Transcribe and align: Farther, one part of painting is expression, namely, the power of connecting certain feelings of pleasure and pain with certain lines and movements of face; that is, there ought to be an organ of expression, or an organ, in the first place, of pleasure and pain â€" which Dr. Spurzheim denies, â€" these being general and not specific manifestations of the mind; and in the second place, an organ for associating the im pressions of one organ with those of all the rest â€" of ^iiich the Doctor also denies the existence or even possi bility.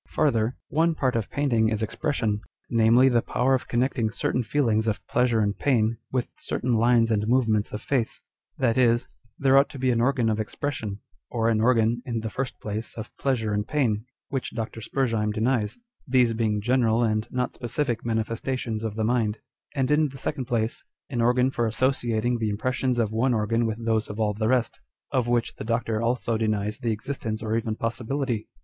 Farther, 0.07 0.55
one 0.69 0.95
part 0.95 1.15
of 1.15 1.29
painting 1.29 1.69
is 1.69 1.83
expression, 1.83 2.41
namely, 2.71 3.07
the 3.07 3.21
power 3.21 3.53
of 3.53 3.67
connecting 3.67 4.09
certain 4.09 4.41
feelings 4.41 4.87
of 4.87 5.05
pleasure 5.05 5.41
and 5.41 5.55
pain 5.55 5.99
with 6.11 6.27
certain 6.39 6.73
lines 6.73 7.11
and 7.11 7.27
movements 7.27 7.71
of 7.71 7.83
face; 7.83 8.19
that 8.57 8.79
is, 8.79 9.05
there 9.37 9.59
ought 9.59 9.69
to 9.69 9.77
be 9.77 9.91
an 9.91 10.01
organ 10.01 10.27
of 10.27 10.39
expression, 10.39 11.01
or 11.29 11.49
an 11.49 11.61
organ, 11.61 12.01
in 12.03 12.21
the 12.21 12.31
first 12.31 12.59
place, 12.59 12.95
of 12.97 13.15
pleasure 13.17 13.53
and 13.53 13.67
pain 13.67 13.91
â€" 13.95 14.01
which 14.29 14.55
Dr. 14.55 14.81
Spurzheim 14.81 15.31
denies, 15.31 15.75
â€" 15.75 15.79
these 16.07 16.33
being 16.33 16.61
general 16.61 17.03
and 17.03 17.27
not 17.29 17.53
specific 17.53 18.03
manifestations 18.03 18.83
of 18.83 18.95
the 18.95 19.03
mind; 19.03 19.37
and 19.75 19.91
in 19.91 20.09
the 20.09 20.17
second 20.17 20.45
place, 20.45 20.83
an 21.11 21.21
organ 21.21 21.51
for 21.51 21.67
associating 21.67 22.39
the 22.39 22.49
im 22.49 22.57
pressions 22.57 22.97
of 22.97 23.11
one 23.11 23.35
organ 23.35 23.67
with 23.67 23.77
those 23.85 24.09
of 24.09 24.19
all 24.19 24.33
the 24.33 24.47
rest 24.47 24.79
â€" 25.13 25.19
of 25.19 25.27
^iiich 25.27 25.57
the 25.57 25.63
Doctor 25.63 26.01
also 26.01 26.37
denies 26.39 26.79
the 26.79 26.89
existence 26.91 27.43
or 27.43 27.55
even 27.55 27.75
possi 27.75 28.01
bility. 28.01 28.47